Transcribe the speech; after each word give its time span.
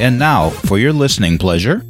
And 0.00 0.16
now, 0.16 0.50
for 0.50 0.78
your 0.78 0.92
listening 0.92 1.38
pleasure. 1.38 1.84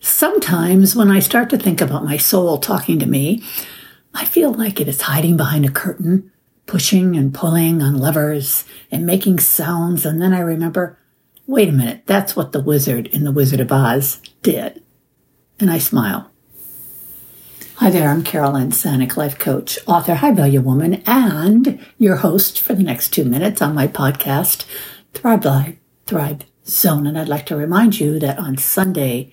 Sometimes 0.00 0.96
when 0.96 1.12
I 1.12 1.20
start 1.20 1.48
to 1.50 1.58
think 1.58 1.80
about 1.80 2.04
my 2.04 2.16
soul 2.16 2.58
talking 2.58 2.98
to 2.98 3.06
me, 3.06 3.44
I 4.12 4.24
feel 4.24 4.52
like 4.52 4.80
it 4.80 4.88
is 4.88 5.02
hiding 5.02 5.36
behind 5.36 5.64
a 5.64 5.70
curtain, 5.70 6.32
pushing 6.66 7.14
and 7.16 7.32
pulling 7.32 7.82
on 7.82 7.98
levers 7.98 8.64
and 8.90 9.06
making 9.06 9.38
sounds. 9.38 10.04
And 10.04 10.20
then 10.20 10.34
I 10.34 10.40
remember, 10.40 10.98
wait 11.46 11.68
a 11.68 11.72
minute, 11.72 12.02
that's 12.06 12.34
what 12.34 12.50
the 12.50 12.60
wizard 12.60 13.06
in 13.06 13.22
The 13.22 13.30
Wizard 13.30 13.60
of 13.60 13.70
Oz 13.70 14.20
did. 14.42 14.82
And 15.60 15.70
I 15.70 15.78
smile. 15.78 16.32
Hi 17.76 17.90
there, 17.90 18.08
I'm 18.08 18.24
Carolyn 18.24 18.70
Sanic, 18.70 19.16
life 19.16 19.38
coach, 19.38 19.78
author, 19.86 20.16
high 20.16 20.32
value 20.32 20.62
woman, 20.62 21.04
and 21.06 21.78
your 21.96 22.16
host 22.16 22.60
for 22.60 22.74
the 22.74 22.82
next 22.82 23.10
two 23.10 23.24
minutes 23.24 23.62
on 23.62 23.72
my 23.72 23.86
podcast, 23.86 24.64
Thrive 25.14 25.44
Life, 25.44 25.76
Thrive 26.06 26.40
Zone. 26.66 27.06
And 27.06 27.18
I'd 27.18 27.28
like 27.28 27.46
to 27.46 27.56
remind 27.56 28.00
you 28.00 28.18
that 28.18 28.38
on 28.38 28.56
Sunday, 28.56 29.32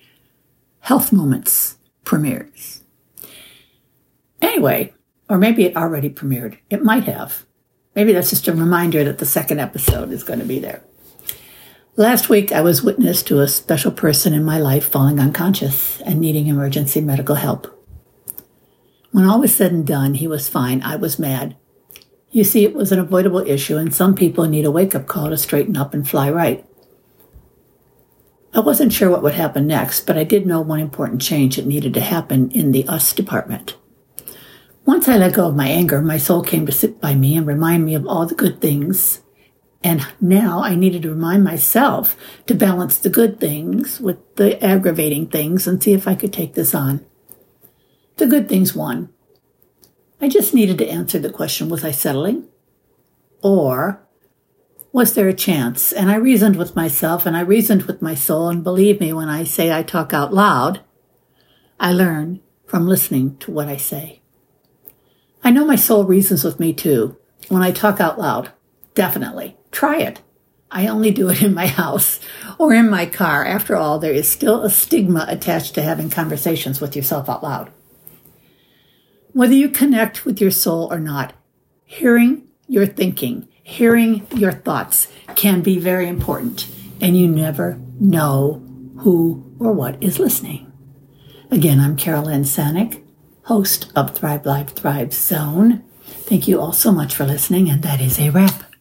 Health 0.80 1.12
Moments 1.12 1.78
premieres. 2.04 2.82
Anyway, 4.42 4.92
or 5.28 5.38
maybe 5.38 5.64
it 5.64 5.76
already 5.76 6.10
premiered. 6.10 6.58
It 6.70 6.82
might 6.82 7.04
have. 7.04 7.44
Maybe 7.94 8.12
that's 8.12 8.30
just 8.30 8.48
a 8.48 8.52
reminder 8.52 9.04
that 9.04 9.18
the 9.18 9.26
second 9.26 9.60
episode 9.60 10.10
is 10.10 10.24
going 10.24 10.40
to 10.40 10.44
be 10.44 10.58
there. 10.58 10.82
Last 11.96 12.28
week, 12.28 12.50
I 12.50 12.60
was 12.60 12.82
witness 12.82 13.22
to 13.24 13.40
a 13.40 13.46
special 13.46 13.92
person 13.92 14.34
in 14.34 14.44
my 14.44 14.58
life 14.58 14.84
falling 14.84 15.20
unconscious 15.20 16.00
and 16.00 16.20
needing 16.20 16.48
emergency 16.48 17.00
medical 17.00 17.36
help. 17.36 17.70
When 19.12 19.24
all 19.24 19.40
was 19.40 19.54
said 19.54 19.70
and 19.70 19.86
done, 19.86 20.14
he 20.14 20.26
was 20.26 20.48
fine. 20.48 20.82
I 20.82 20.96
was 20.96 21.20
mad. 21.20 21.56
You 22.30 22.42
see, 22.42 22.64
it 22.64 22.74
was 22.74 22.90
an 22.90 22.98
avoidable 22.98 23.46
issue, 23.46 23.76
and 23.76 23.94
some 23.94 24.16
people 24.16 24.44
need 24.46 24.64
a 24.64 24.72
wake 24.72 24.96
up 24.96 25.06
call 25.06 25.30
to 25.30 25.36
straighten 25.36 25.76
up 25.76 25.94
and 25.94 26.08
fly 26.08 26.28
right. 26.28 26.66
I 28.54 28.60
wasn't 28.60 28.92
sure 28.92 29.10
what 29.10 29.22
would 29.24 29.34
happen 29.34 29.66
next, 29.66 30.06
but 30.06 30.16
I 30.16 30.22
did 30.22 30.46
know 30.46 30.60
one 30.60 30.78
important 30.78 31.20
change 31.20 31.56
that 31.56 31.66
needed 31.66 31.92
to 31.94 32.00
happen 32.00 32.52
in 32.52 32.70
the 32.70 32.86
us 32.86 33.12
department. 33.12 33.76
Once 34.86 35.08
I 35.08 35.16
let 35.16 35.34
go 35.34 35.48
of 35.48 35.56
my 35.56 35.66
anger, 35.66 36.00
my 36.00 36.18
soul 36.18 36.42
came 36.42 36.64
to 36.66 36.72
sit 36.72 37.00
by 37.00 37.14
me 37.14 37.36
and 37.36 37.46
remind 37.48 37.84
me 37.84 37.96
of 37.96 38.06
all 38.06 38.26
the 38.26 38.34
good 38.34 38.60
things. 38.60 39.22
And 39.82 40.06
now 40.20 40.62
I 40.62 40.76
needed 40.76 41.02
to 41.02 41.10
remind 41.10 41.42
myself 41.42 42.16
to 42.46 42.54
balance 42.54 42.96
the 42.96 43.10
good 43.10 43.40
things 43.40 44.00
with 44.00 44.18
the 44.36 44.62
aggravating 44.64 45.26
things 45.26 45.66
and 45.66 45.82
see 45.82 45.92
if 45.92 46.06
I 46.06 46.14
could 46.14 46.32
take 46.32 46.54
this 46.54 46.76
on. 46.76 47.04
The 48.18 48.26
good 48.26 48.48
things 48.48 48.74
won. 48.74 49.08
I 50.20 50.28
just 50.28 50.54
needed 50.54 50.78
to 50.78 50.88
answer 50.88 51.18
the 51.18 51.30
question 51.30 51.68
was 51.68 51.84
I 51.84 51.90
settling? 51.90 52.46
Or 53.42 54.03
was 54.94 55.14
there 55.14 55.26
a 55.26 55.34
chance? 55.34 55.90
And 55.90 56.08
I 56.08 56.14
reasoned 56.14 56.54
with 56.54 56.76
myself 56.76 57.26
and 57.26 57.36
I 57.36 57.40
reasoned 57.40 57.82
with 57.82 58.00
my 58.00 58.14
soul. 58.14 58.48
And 58.48 58.62
believe 58.62 59.00
me, 59.00 59.12
when 59.12 59.28
I 59.28 59.42
say 59.42 59.72
I 59.72 59.82
talk 59.82 60.14
out 60.14 60.32
loud, 60.32 60.82
I 61.80 61.92
learn 61.92 62.40
from 62.64 62.86
listening 62.86 63.36
to 63.38 63.50
what 63.50 63.66
I 63.66 63.76
say. 63.76 64.22
I 65.42 65.50
know 65.50 65.64
my 65.64 65.74
soul 65.74 66.04
reasons 66.04 66.44
with 66.44 66.60
me 66.60 66.72
too. 66.72 67.16
When 67.48 67.60
I 67.60 67.72
talk 67.72 68.00
out 68.00 68.20
loud, 68.20 68.52
definitely 68.94 69.56
try 69.72 69.98
it. 69.98 70.22
I 70.70 70.86
only 70.86 71.10
do 71.10 71.28
it 71.28 71.42
in 71.42 71.54
my 71.54 71.66
house 71.66 72.20
or 72.56 72.72
in 72.72 72.88
my 72.88 73.04
car. 73.04 73.44
After 73.44 73.74
all, 73.74 73.98
there 73.98 74.12
is 74.12 74.30
still 74.30 74.62
a 74.62 74.70
stigma 74.70 75.26
attached 75.28 75.74
to 75.74 75.82
having 75.82 76.08
conversations 76.08 76.80
with 76.80 76.94
yourself 76.94 77.28
out 77.28 77.42
loud. 77.42 77.72
Whether 79.32 79.54
you 79.54 79.70
connect 79.70 80.24
with 80.24 80.40
your 80.40 80.52
soul 80.52 80.86
or 80.92 81.00
not, 81.00 81.32
hearing 81.84 82.46
your 82.68 82.86
thinking 82.86 83.48
hearing 83.64 84.26
your 84.36 84.52
thoughts 84.52 85.08
can 85.34 85.62
be 85.62 85.78
very 85.78 86.06
important, 86.06 86.68
and 87.00 87.18
you 87.18 87.26
never 87.26 87.80
know 87.98 88.62
who 88.98 89.56
or 89.58 89.72
what 89.72 90.00
is 90.02 90.18
listening. 90.18 90.70
Again, 91.50 91.80
I'm 91.80 91.96
Carolyn 91.96 92.42
Sanic, 92.42 93.02
host 93.44 93.90
of 93.96 94.14
Thrive 94.14 94.46
Life 94.46 94.74
Thrive 94.74 95.12
Zone. 95.12 95.82
Thank 96.04 96.46
you 96.46 96.60
all 96.60 96.72
so 96.72 96.92
much 96.92 97.14
for 97.14 97.24
listening, 97.24 97.68
and 97.70 97.82
that 97.82 98.00
is 98.00 98.20
a 98.20 98.30
wrap. 98.30 98.73